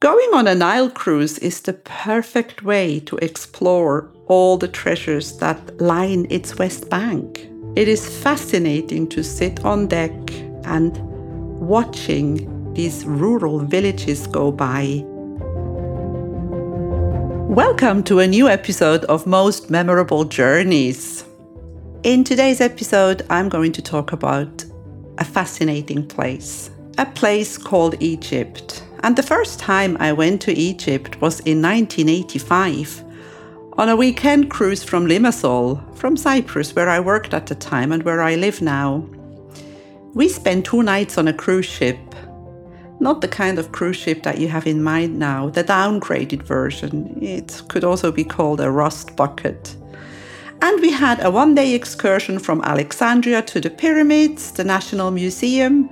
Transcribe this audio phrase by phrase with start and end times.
[0.00, 5.80] Going on a Nile cruise is the perfect way to explore all the treasures that
[5.80, 7.48] line its west bank.
[7.76, 10.12] It is fascinating to sit on deck
[10.66, 10.98] and
[11.58, 15.02] watching these rural villages go by.
[17.48, 21.24] Welcome to a new episode of Most Memorable Journeys.
[22.02, 24.62] In today's episode, I'm going to talk about
[25.16, 26.68] a fascinating place,
[26.98, 28.82] a place called Egypt.
[29.06, 33.04] And the first time I went to Egypt was in 1985
[33.74, 38.02] on a weekend cruise from Limassol, from Cyprus, where I worked at the time and
[38.02, 39.08] where I live now.
[40.14, 41.96] We spent two nights on a cruise ship
[42.98, 47.16] not the kind of cruise ship that you have in mind now, the downgraded version.
[47.22, 49.76] It could also be called a rust bucket.
[50.62, 55.90] And we had a one day excursion from Alexandria to the pyramids, the National Museum,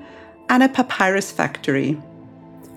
[0.49, 1.97] and a papyrus factory.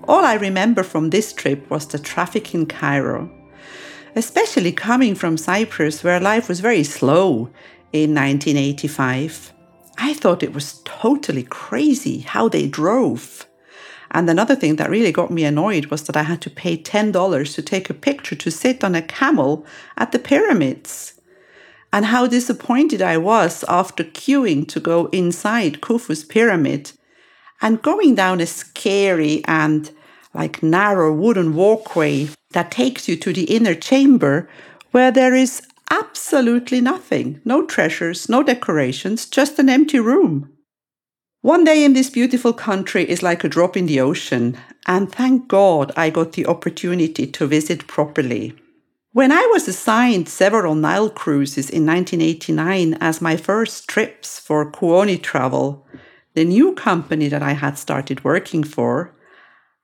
[0.08, 3.30] All I remember from this trip was the traffic in Cairo,
[4.16, 7.50] especially coming from Cyprus, where life was very slow
[7.92, 9.52] in 1985.
[9.98, 13.46] I thought it was totally crazy how they drove.
[14.10, 17.54] And another thing that really got me annoyed was that I had to pay $10
[17.54, 19.66] to take a picture to sit on a camel
[19.98, 21.20] at the pyramids.
[21.92, 26.92] And how disappointed I was after queuing to go inside Khufu's pyramid
[27.60, 29.90] and going down a scary and
[30.38, 34.48] like narrow wooden walkway that takes you to the inner chamber
[34.92, 40.50] where there is absolutely nothing no treasures, no decorations, just an empty room.
[41.40, 45.48] One day in this beautiful country is like a drop in the ocean, and thank
[45.48, 48.54] God I got the opportunity to visit properly.
[49.12, 55.20] When I was assigned several Nile cruises in 1989 as my first trips for Kuoni
[55.20, 55.86] Travel,
[56.34, 59.14] the new company that I had started working for,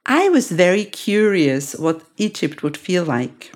[0.06, 3.52] I was very curious what Egypt would feel like.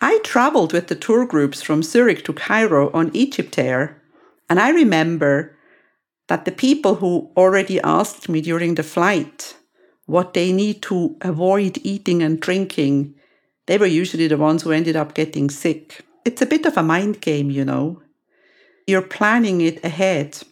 [0.00, 4.00] I traveled with the tour groups from Zurich to Cairo on Egypt Air,
[4.48, 5.54] and I remember
[6.28, 9.56] that the people who already asked me during the flight
[10.06, 13.14] what they need to avoid eating and drinking,
[13.66, 16.02] they were usually the ones who ended up getting sick.
[16.24, 18.00] It's a bit of a mind game, you know.
[18.86, 20.42] You're planning it ahead.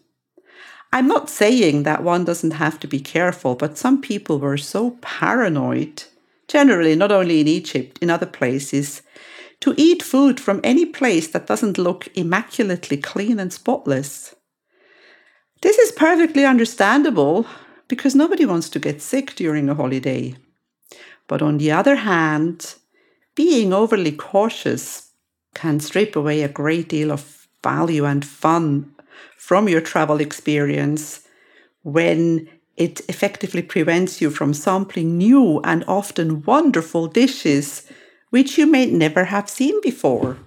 [0.93, 4.93] I'm not saying that one doesn't have to be careful, but some people were so
[5.03, 6.05] paranoid,
[6.47, 9.03] generally, not only in Egypt, in other places,
[9.61, 14.35] to eat food from any place that doesn't look immaculately clean and spotless.
[15.61, 17.47] This is perfectly understandable
[17.89, 20.37] because nobody wants to get sick during a holiday.
[21.27, 22.77] But on the other hand,
[23.35, 25.13] being overly cautious
[25.55, 28.95] can strip away a great deal of value and fun
[29.37, 31.27] from your travel experience
[31.83, 37.91] when it effectively prevents you from sampling new and often wonderful dishes
[38.31, 40.39] which you may never have seen before.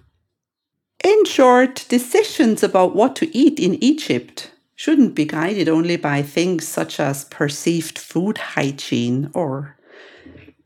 [1.04, 6.68] In short, decisions about what to eat in Egypt shouldn't be guided only by things
[6.68, 9.78] such as perceived food hygiene or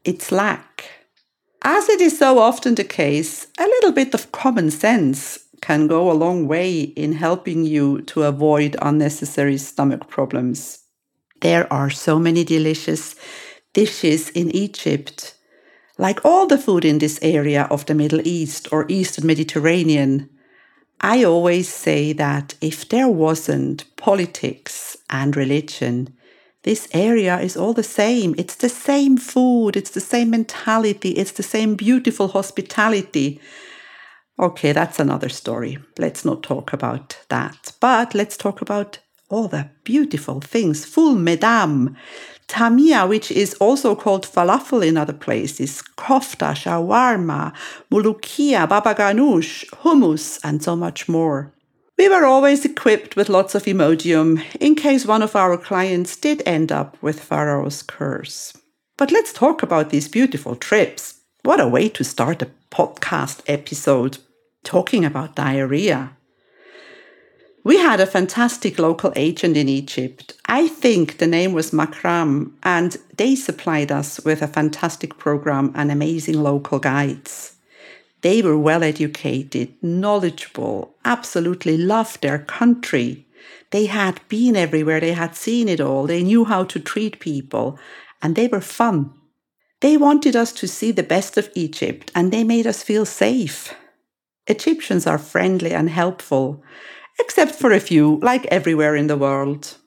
[0.04, 0.86] its lack.
[1.64, 6.12] As it is so often the case, a little bit of common sense can go
[6.12, 10.80] a long way in helping you to avoid unnecessary stomach problems.
[11.42, 13.16] There are so many delicious
[13.74, 15.36] dishes in Egypt.
[15.98, 20.30] Like all the food in this area of the Middle East or Eastern Mediterranean,
[21.02, 26.16] I always say that if there wasn't politics and religion,
[26.64, 28.34] this area is all the same.
[28.38, 33.40] It's the same food, it's the same mentality, it's the same beautiful hospitality.
[34.38, 35.78] Okay, that's another story.
[35.97, 37.72] Let's not talk about that.
[37.79, 40.84] But let's talk about all the beautiful things.
[40.85, 41.96] Full Medam,
[42.47, 47.53] Tamia, which is also called falafel in other places, kofta, shawarma,
[47.90, 51.53] mulukia, baba ganoush, hummus, and so much more.
[51.97, 56.44] We were always equipped with lots of Imodium in case one of our clients did
[56.45, 58.53] end up with Pharaoh's curse.
[58.97, 61.22] But let's talk about these beautiful trips.
[61.44, 64.18] What a way to start a podcast episode
[64.63, 66.12] talking about diarrhea.
[67.63, 70.33] We had a fantastic local agent in Egypt.
[70.45, 75.89] I think the name was Makram, and they supplied us with a fantastic program and
[75.89, 77.56] amazing local guides.
[78.22, 83.25] They were well educated, knowledgeable, absolutely loved their country.
[83.72, 87.80] They had been everywhere, they had seen it all, they knew how to treat people,
[88.22, 89.13] and they were fun.
[89.86, 93.72] They wanted us to see the best of Egypt, and they made us feel safe.
[94.48, 96.64] Egyptians are friendly and helpful
[97.20, 99.78] except for a few, like everywhere in the world.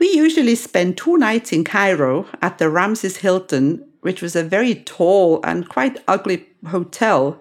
[0.00, 4.74] We usually spend two nights in Cairo at the Ramses Hilton, which was a very
[4.74, 7.38] tall and quite ugly hotel.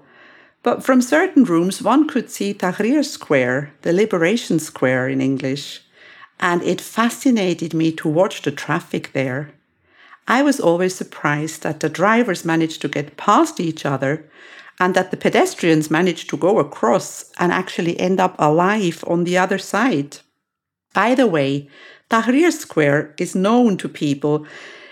[0.62, 5.82] But from certain rooms, one could see Tahrir Square, the Liberation Square in English,
[6.40, 9.56] and it fascinated me to watch the traffic there.
[10.28, 14.30] I was always surprised that the drivers managed to get past each other
[14.80, 19.38] and that the pedestrians managed to go across and actually end up alive on the
[19.38, 20.18] other side.
[20.94, 21.70] By the way,
[22.10, 24.46] Tahrir Square is known to people.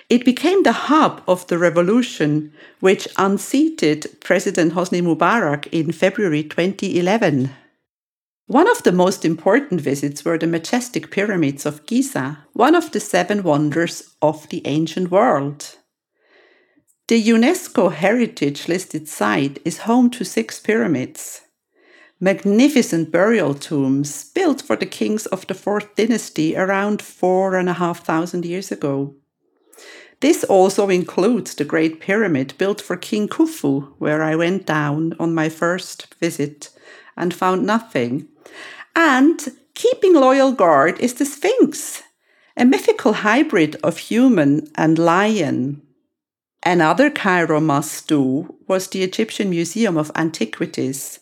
[0.09, 7.51] It became the hub of the revolution which unseated President Hosni Mubarak in February 2011.
[8.51, 12.99] One of the most important visits were the majestic pyramids of Giza, one of the
[12.99, 15.77] seven wonders of the ancient world.
[17.07, 21.43] The UNESCO Heritage listed site is home to six pyramids,
[22.19, 27.79] magnificent burial tombs built for the kings of the fourth dynasty around four and a
[27.79, 29.15] half thousand years ago.
[30.19, 35.33] This also includes the Great Pyramid built for King Khufu, where I went down on
[35.33, 36.69] my first visit
[37.15, 38.27] and found nothing
[38.95, 42.03] and keeping loyal guard is the Sphinx,
[42.57, 45.81] a mythical hybrid of human and lion.
[46.63, 51.19] Another Cairo must do was the Egyptian Museum of Antiquities.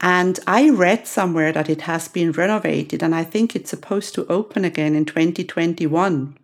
[0.00, 4.26] And I read somewhere that it has been renovated and I think it's supposed to
[4.26, 6.36] open again in 2021.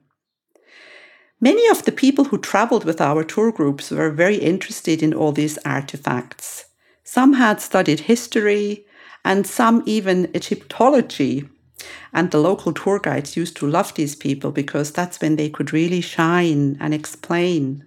[1.41, 5.33] Many of the people who traveled with our tour groups were very interested in all
[5.33, 6.68] these artifacts.
[7.11, 8.85] Some had studied history,
[9.25, 11.49] and some even Egyptology.
[12.13, 15.73] And the local tour guides used to love these people because that's when they could
[15.73, 17.87] really shine and explain.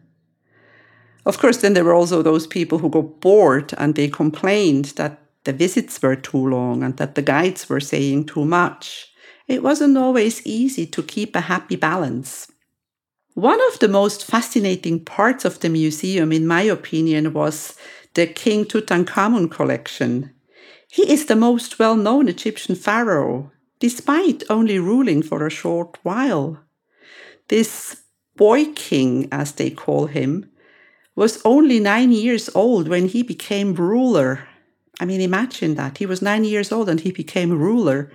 [1.23, 5.19] Of course, then there were also those people who got bored and they complained that
[5.43, 9.13] the visits were too long and that the guides were saying too much.
[9.47, 12.51] It wasn't always easy to keep a happy balance.
[13.35, 17.77] One of the most fascinating parts of the museum, in my opinion, was
[18.13, 20.31] the King Tutankhamun collection.
[20.87, 26.59] He is the most well known Egyptian pharaoh, despite only ruling for a short while.
[27.47, 28.03] This
[28.35, 30.49] boy king, as they call him,
[31.15, 34.47] was only nine years old when he became ruler.
[34.99, 35.97] I mean, imagine that.
[35.97, 38.11] He was nine years old and he became ruler.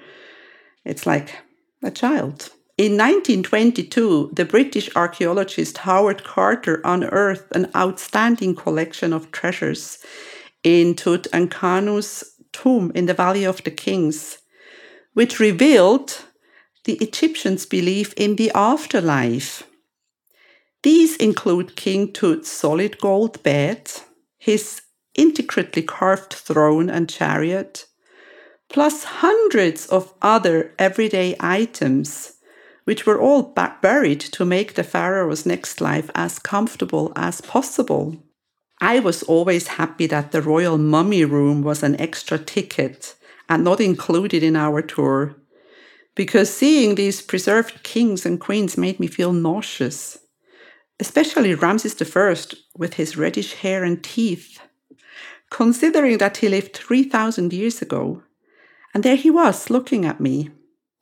[0.85, 1.37] It's like
[1.83, 2.51] a child.
[2.79, 9.99] In 1922, the British archaeologist Howard Carter unearthed an outstanding collection of treasures
[10.63, 14.39] in Tutankhamun's tomb in the Valley of the Kings,
[15.15, 16.19] which revealed
[16.85, 19.63] the Egyptians' belief in the afterlife.
[20.83, 23.91] These include King Tut's solid gold bed,
[24.37, 24.83] his
[25.15, 27.87] intricately carved throne and chariot,
[28.69, 32.36] plus hundreds of other everyday items,
[32.87, 33.53] which were all
[33.83, 38.17] buried to make the pharaoh's next life as comfortable as possible.
[38.81, 43.17] I was always happy that the Royal Mummy Room was an extra ticket
[43.49, 45.35] and not included in our tour,
[46.15, 50.19] because seeing these preserved kings and queens made me feel nauseous,
[51.01, 52.37] especially Ramses I
[52.77, 54.61] with his reddish hair and teeth.
[55.51, 58.23] Considering that he lived 3,000 years ago,
[58.95, 60.51] and there he was looking at me.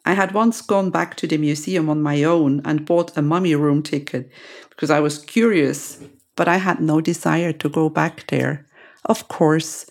[0.05, 3.55] I had once gone back to the museum on my own and bought a mummy
[3.55, 4.31] room ticket
[4.71, 5.99] because I was curious
[6.37, 8.67] but I had no desire to go back there.
[9.05, 9.87] Of course,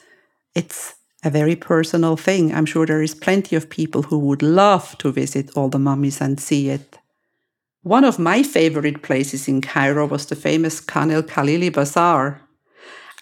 [0.55, 2.53] it's a very personal thing.
[2.53, 6.19] I'm sure there is plenty of people who would love to visit all the mummies
[6.19, 6.97] and see it.
[7.81, 12.41] One of my favorite places in Cairo was the famous Khan el Khalili Bazaar.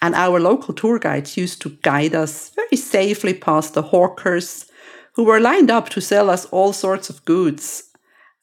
[0.00, 4.66] And our local tour guides used to guide us very safely past the hawkers
[5.14, 7.92] who were lined up to sell us all sorts of goods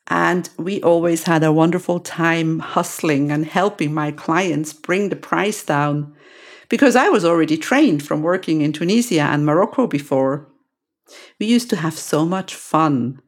[0.10, 5.64] and we always had a wonderful time hustling and helping my clients bring the price
[5.64, 6.14] down
[6.68, 10.48] because I was already trained from working in Tunisia and Morocco before.
[11.40, 13.22] We used to have so much fun.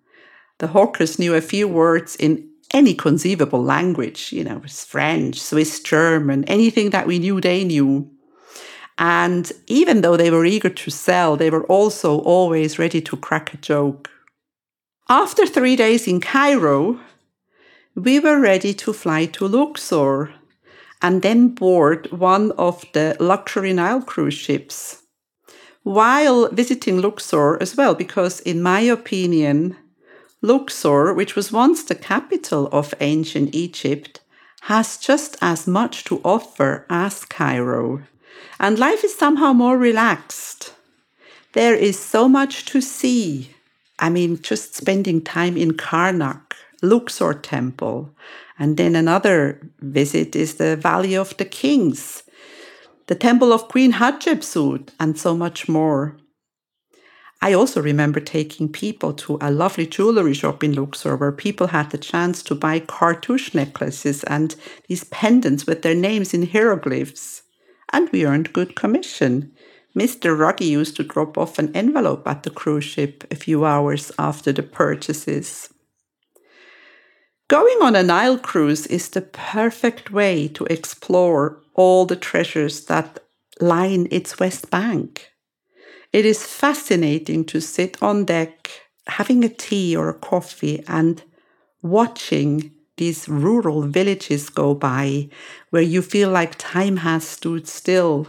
[0.60, 6.43] The hawkers knew a few words in any conceivable language, you know, French, Swiss, German,
[6.45, 8.11] anything that we knew, they knew.
[9.01, 13.51] And even though they were eager to sell, they were also always ready to crack
[13.51, 14.12] a joke.
[15.10, 17.00] After three days in Cairo,
[17.96, 20.31] we were ready to fly to Luxor
[21.01, 25.01] and then board one of the luxury Nile cruise ships.
[25.81, 29.77] While visiting Luxor as well, because in my opinion,
[30.43, 34.20] Luxor, which was once the capital of ancient Egypt,
[34.62, 38.03] has just as much to offer as Cairo.
[38.60, 40.74] And life is somehow more relaxed.
[41.53, 43.51] There is so much to see
[44.01, 48.10] I mean, just spending time in Karnak, Luxor Temple,
[48.57, 52.24] And then another visit is the Valley of the Kings,
[53.07, 56.17] the Temple of Queen Hatshepsut, and so much more.
[57.41, 61.89] I also remember taking people to a lovely jewelry shop in Luxor where people had
[61.89, 64.55] the chance to buy cartouche necklaces and
[64.88, 67.40] these pendants with their names in hieroglyphs.
[67.91, 69.51] And we earned good commission.
[69.95, 70.38] Mr.
[70.38, 74.51] Ruggie used to drop off an envelope at the cruise ship a few hours after
[74.51, 75.69] the purchases.
[77.50, 83.19] Going on a Nile cruise is the perfect way to explore all the treasures that
[83.60, 85.31] line its west bank.
[86.13, 88.69] It is fascinating to sit on deck,
[89.07, 91.21] having a tea or a coffee, and
[91.81, 92.71] watching
[93.01, 95.27] these rural villages go by
[95.72, 98.27] where you feel like time has stood still,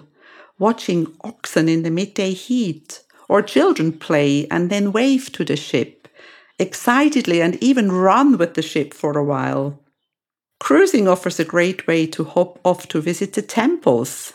[0.59, 6.09] watching oxen in the midday heat, or children play and then wave to the ship,
[6.59, 9.79] excitedly and even run with the ship for a while.
[10.59, 14.33] Cruising offers a great way to hop off to visit the temples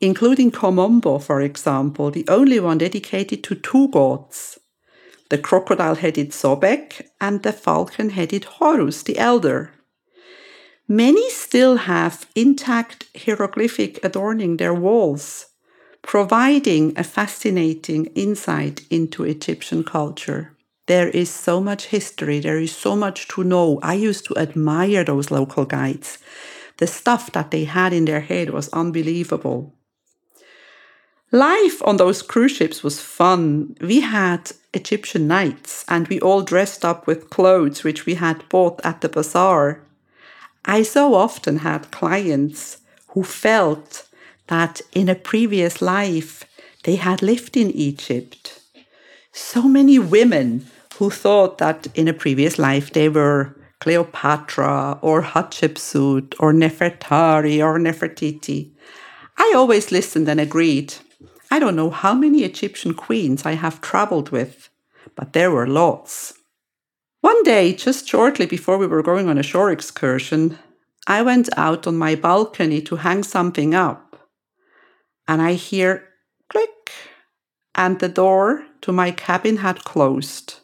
[0.00, 4.58] including Kom Ombo, for example, the only one dedicated to two gods
[5.28, 9.72] the crocodile headed Sobek and the falcon headed Horus the Elder.
[10.88, 15.46] Many still have intact hieroglyphic adorning their walls,
[16.02, 20.56] providing a fascinating insight into Egyptian culture.
[20.86, 23.80] There is so much history, there is so much to know.
[23.82, 26.18] I used to admire those local guides.
[26.78, 29.74] The stuff that they had in their head was unbelievable.
[31.32, 33.76] Life on those cruise ships was fun.
[33.80, 38.80] We had Egyptian nights and we all dressed up with clothes which we had bought
[38.84, 39.85] at the bazaar.
[40.66, 44.08] I so often had clients who felt
[44.48, 46.44] that in a previous life
[46.84, 48.60] they had lived in Egypt.
[49.32, 50.66] So many women
[50.98, 57.78] who thought that in a previous life they were Cleopatra or Hatshepsut or Nefertari or
[57.78, 58.72] Nefertiti.
[59.38, 60.94] I always listened and agreed.
[61.50, 64.68] I don't know how many Egyptian queens I have traveled with,
[65.14, 66.35] but there were lots.
[67.20, 70.58] One day, just shortly before we were going on a shore excursion,
[71.06, 74.28] I went out on my balcony to hang something up,
[75.28, 76.08] and I hear
[76.50, 76.92] click,
[77.74, 80.56] and the door to my cabin had closed.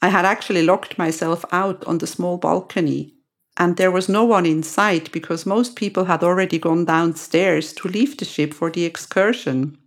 [0.00, 3.14] I had actually locked myself out on the small balcony,
[3.56, 7.88] and there was no one in sight because most people had already gone downstairs to
[7.88, 9.78] leave the ship for the excursion.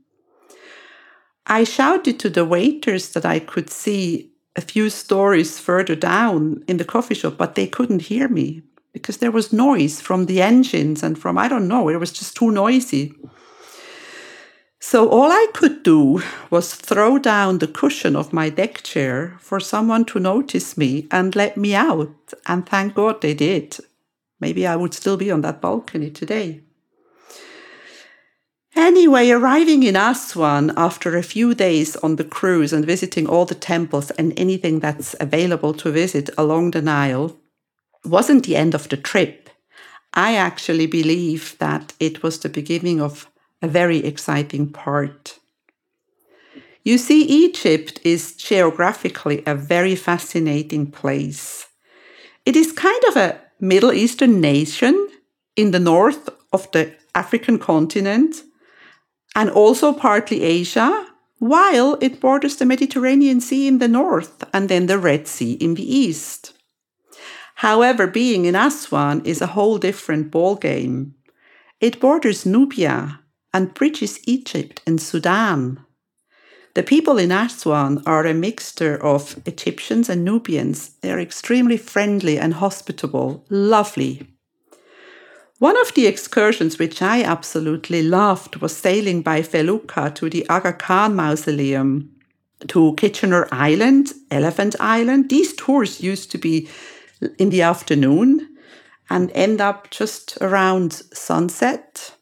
[1.48, 6.78] I shouted to the waiters that I could see a few stories further down in
[6.78, 8.62] the coffee shop, but they couldn't hear me
[8.94, 12.36] because there was noise from the engines and from, I don't know, it was just
[12.38, 13.14] too noisy.
[14.80, 19.60] So all I could do was throw down the cushion of my deck chair for
[19.60, 22.34] someone to notice me and let me out.
[22.46, 23.78] And thank God they did.
[24.40, 26.62] Maybe I would still be on that balcony today.
[28.76, 33.56] Anyway, arriving in Aswan after a few days on the cruise and visiting all the
[33.56, 37.38] temples and anything that's available to visit along the Nile
[38.04, 39.50] wasn't the end of the trip.
[40.14, 43.30] I actually believe that it was the beginning of
[43.62, 45.40] a very exciting part.
[46.84, 51.68] You see, Egypt is geographically a very fascinating place.
[52.46, 55.10] It is kind of a Middle Eastern nation
[55.56, 58.44] in the north of the African continent
[59.36, 61.08] and also partly Asia,
[61.40, 65.76] while it borders the Mediterranean Sea in the north and then the Red Sea in
[65.76, 66.54] the east.
[67.56, 71.12] However, being in Aswan is a whole different ballgame.
[71.80, 73.20] It borders Nubia
[73.54, 75.80] and bridges Egypt and Sudan.
[76.74, 80.90] The people in Aswan are a mixture of Egyptians and Nubians.
[81.02, 84.35] They're extremely friendly and hospitable, lovely.
[85.60, 90.74] One of the excursions which I absolutely loved was sailing by felucca to the Aga
[90.74, 92.12] Khan Mausoleum,
[92.68, 95.30] to Kitchener Island, Elephant Island.
[95.30, 96.68] These tours used to be
[97.38, 98.50] in the afternoon
[99.10, 102.16] and end up just around sunset.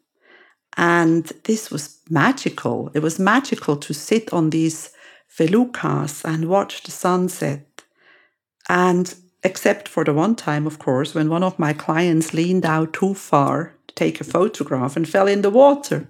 [0.78, 2.92] And this was magical.
[2.94, 4.92] It was magical to sit on these
[5.28, 7.84] feluccas and watch the sunset.
[8.70, 9.14] And
[9.44, 13.14] except for the one time, of course, when one of my clients leaned out too
[13.14, 16.08] far to take a photograph and fell in the water.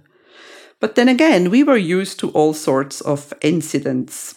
[0.79, 4.35] But then again, we were used to all sorts of incidents.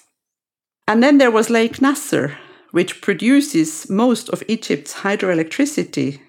[0.88, 2.38] And then there was Lake Nasser,
[2.71, 6.21] which produces most of Egypt's hydroelectricity.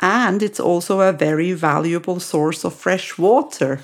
[0.00, 3.80] And it's also a very valuable source of fresh water.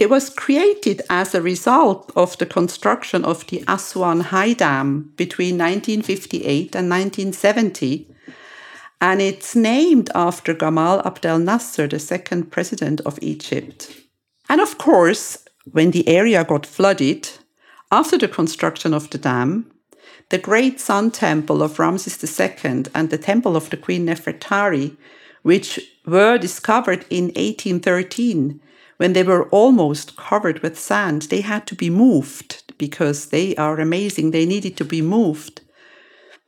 [0.00, 5.58] It was created as a result of the construction of the Aswan High Dam between
[5.58, 8.06] 1958 and 1970.
[9.02, 13.94] and it's named after Gamal Abdel Nasser, the second president of Egypt.
[14.48, 15.38] And of course,
[15.70, 17.30] when the area got flooded,
[17.90, 19.70] after the construction of the dam,
[20.30, 24.96] the great sun temple of Ramses II and the temple of the Queen Nefertari,
[25.42, 28.60] which were discovered in 1813,
[29.00, 33.80] when they were almost covered with sand, they had to be moved because they are
[33.80, 34.30] amazing.
[34.30, 35.62] They needed to be moved.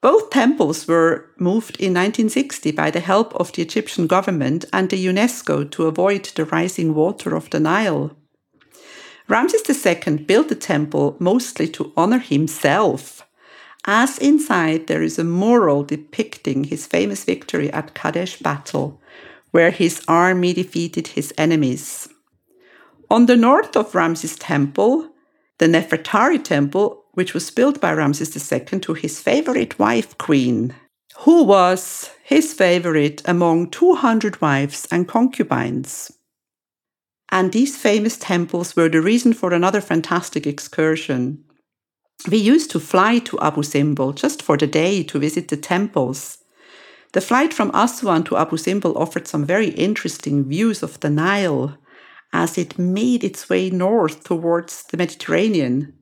[0.02, 5.02] Both temples were moved in 1960 by the help of the Egyptian government and the
[5.02, 8.14] UNESCO to avoid the rising water of the Nile.
[9.28, 13.26] Ramses II built the temple mostly to honor himself,
[13.86, 19.00] as inside there is a mural depicting his famous victory at Kadesh battle,
[19.52, 22.10] where his army defeated his enemies.
[23.12, 25.06] On the north of Ramses' temple,
[25.58, 30.74] the Nefertari temple which was built by Ramses II to his favorite wife queen,
[31.18, 36.10] who was his favorite among 200 wives and concubines.
[37.30, 41.44] And these famous temples were the reason for another fantastic excursion.
[42.30, 46.38] We used to fly to Abu Simbel just for the day to visit the temples.
[47.12, 51.76] The flight from Aswan to Abu Simbel offered some very interesting views of the Nile
[52.32, 55.94] as it made its way north towards the Mediterranean.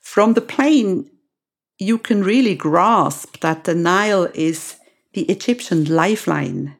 [0.00, 1.10] From the plane,
[1.78, 4.76] you can really grasp that the Nile is
[5.12, 6.76] the Egyptian lifeline,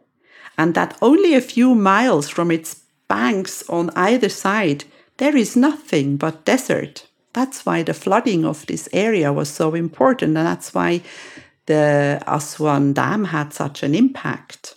[0.58, 4.84] and that only a few miles from its banks on either side,
[5.18, 7.06] there is nothing but desert.
[7.32, 11.02] That's why the flooding of this area was so important, and that's why
[11.66, 14.74] the Aswan Dam had such an impact.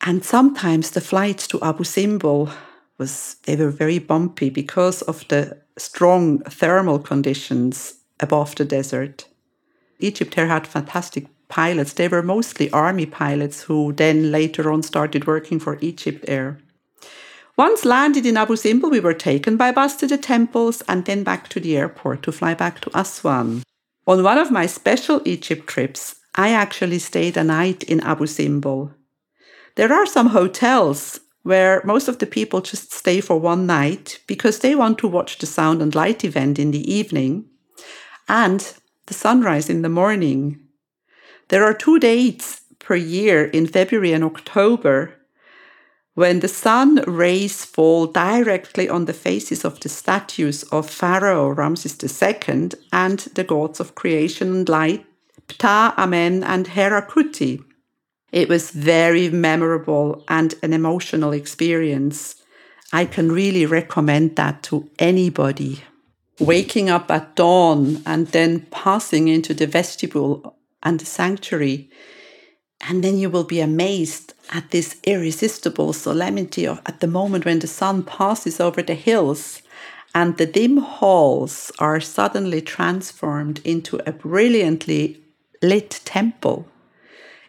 [0.00, 2.52] And sometimes the flights to Abu Simbel
[2.98, 9.26] was they were very bumpy because of the strong thermal conditions above the desert.
[10.00, 11.92] Egypt Air had fantastic pilots.
[11.94, 16.58] They were mostly army pilots who then later on started working for Egypt Air.
[17.56, 21.24] Once landed in Abu Simbel, we were taken by bus to the temples and then
[21.24, 23.62] back to the airport to fly back to Aswan.
[24.06, 28.94] On one of my special Egypt trips, I actually stayed a night in Abu Simbel.
[29.74, 34.58] There are some hotels where most of the people just stay for one night because
[34.58, 37.42] they want to watch the sound and light event in the evening
[38.28, 38.74] and
[39.06, 40.60] the sunrise in the morning.
[41.48, 45.14] There are two dates per year in February and October
[46.12, 51.96] when the sun rays fall directly on the faces of the statues of Pharaoh Ramses
[52.02, 55.06] II and the gods of creation and light,
[55.48, 57.64] Ptah, Amen, and Herakuti.
[58.32, 62.36] It was very memorable and an emotional experience.
[62.92, 65.82] I can really recommend that to anybody.
[66.38, 71.90] Waking up at dawn and then passing into the vestibule and the sanctuary,
[72.88, 77.66] and then you will be amazed at this irresistible solemnity at the moment when the
[77.66, 79.62] sun passes over the hills
[80.14, 85.20] and the dim halls are suddenly transformed into a brilliantly
[85.62, 86.66] lit temple.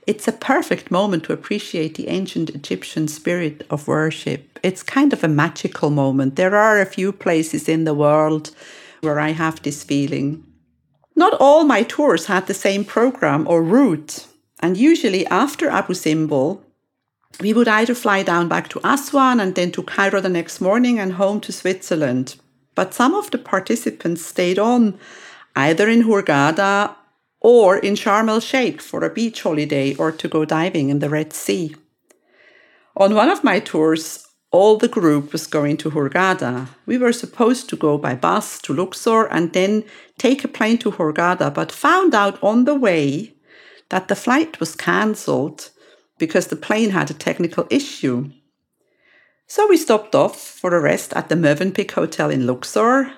[0.09, 4.57] It's a perfect moment to appreciate the ancient Egyptian spirit of worship.
[4.63, 6.35] It's kind of a magical moment.
[6.35, 8.49] There are a few places in the world
[9.01, 10.43] where I have this feeling.
[11.15, 14.25] Not all my tours had the same program or route,
[14.63, 16.63] and usually after Abu Simbel,
[17.39, 20.97] we would either fly down back to Aswan and then to Cairo the next morning
[20.97, 22.35] and home to Switzerland.
[22.73, 24.97] But some of the participants stayed on
[25.55, 26.95] either in Hurghada
[27.41, 31.09] or in Sharm el Sheikh for a beach holiday or to go diving in the
[31.09, 31.75] Red Sea.
[32.97, 36.69] On one of my tours, all the group was going to Hurghada.
[36.85, 39.83] We were supposed to go by bus to Luxor and then
[40.17, 43.35] take a plane to Hurghada, but found out on the way
[43.89, 45.69] that the flight was cancelled
[46.17, 48.31] because the plane had a technical issue.
[49.47, 53.13] So we stopped off for a rest at the Mövenpick Hotel in Luxor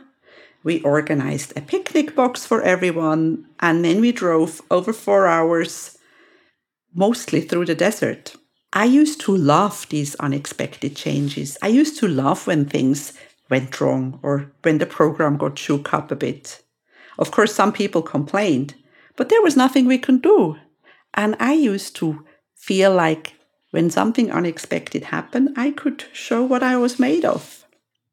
[0.63, 5.97] we organized a picnic box for everyone, and then we drove over four hours,
[6.93, 8.35] mostly through the desert.
[8.73, 11.57] I used to love these unexpected changes.
[11.61, 13.13] I used to love when things
[13.49, 16.61] went wrong or when the program got shook up a bit.
[17.19, 18.75] Of course, some people complained,
[19.17, 20.57] but there was nothing we could do.
[21.13, 23.33] And I used to feel like
[23.71, 27.65] when something unexpected happened, I could show what I was made of.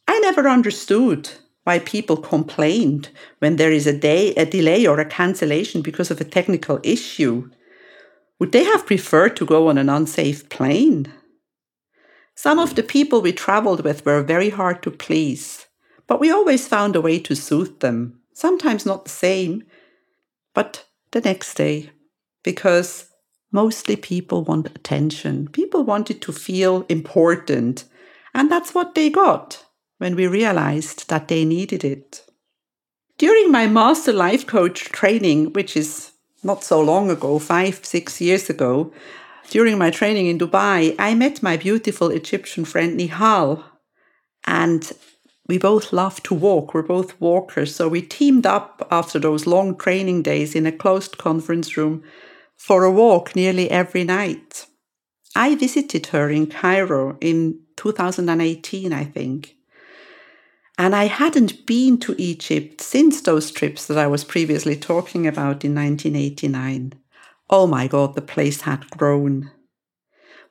[0.08, 1.30] I never understood
[1.68, 6.20] why people complained when there is a day a delay or a cancellation because of
[6.20, 7.50] a technical issue
[8.38, 11.12] would they have preferred to go on an unsafe plane
[12.34, 15.66] some of the people we traveled with were very hard to please
[16.06, 19.62] but we always found a way to soothe them sometimes not the same
[20.54, 21.90] but the next day
[22.42, 23.08] because
[23.50, 25.48] Mostly people want attention.
[25.48, 27.84] People wanted to feel important.
[28.34, 29.64] And that's what they got
[29.98, 32.24] when we realized that they needed it.
[33.18, 38.48] During my master life coach training, which is not so long ago, five, six years
[38.48, 38.92] ago,
[39.50, 43.64] during my training in Dubai, I met my beautiful Egyptian friend Nihal.
[44.46, 44.92] And
[45.48, 46.74] we both love to walk.
[46.74, 47.74] We're both walkers.
[47.74, 52.02] So we teamed up after those long training days in a closed conference room
[52.56, 54.66] for a walk nearly every night.
[55.34, 59.57] I visited her in Cairo in 2018, I think.
[60.78, 65.64] And I hadn't been to Egypt since those trips that I was previously talking about
[65.64, 66.92] in 1989.
[67.50, 69.50] Oh my God, the place had grown.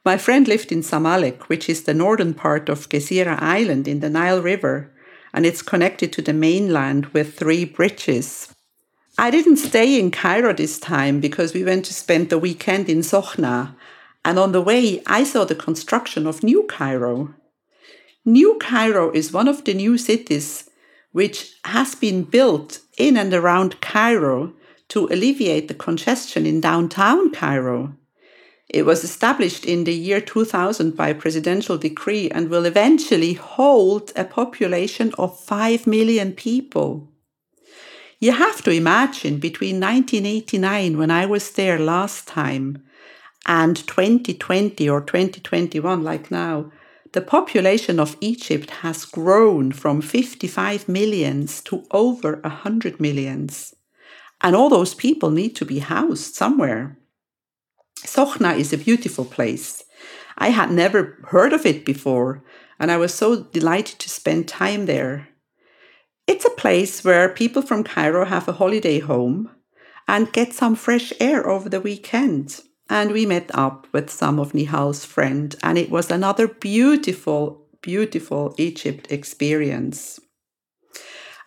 [0.03, 4.09] My friend lived in Zamalek, which is the northern part of Gezira Island in the
[4.09, 4.93] Nile River,
[5.33, 8.53] and it's connected to the mainland with three bridges.
[9.17, 12.99] I didn't stay in Cairo this time because we went to spend the weekend in
[12.99, 13.75] Sokhna,
[14.25, 17.33] and on the way I saw the construction of New Cairo.
[18.27, 20.69] New Cairo is one of the new cities
[21.13, 24.51] which has been built in and around Cairo
[24.89, 27.95] to alleviate the congestion in downtown Cairo.
[28.67, 34.25] It was established in the year 2000 by presidential decree and will eventually hold a
[34.25, 37.07] population of 5 million people.
[38.19, 42.83] You have to imagine between 1989, when I was there last time,
[43.45, 46.73] and 2020 or 2021, like now,
[47.13, 53.75] the population of Egypt has grown from 55 millions to over 100 millions.
[54.41, 56.97] And all those people need to be housed somewhere.
[57.99, 59.83] Sokhna is a beautiful place.
[60.37, 62.43] I had never heard of it before,
[62.79, 65.29] and I was so delighted to spend time there.
[66.27, 69.49] It's a place where people from Cairo have a holiday home
[70.07, 72.61] and get some fresh air over the weekend.
[72.89, 78.55] And we met up with some of Nihal's friends, and it was another beautiful, beautiful
[78.57, 80.19] Egypt experience.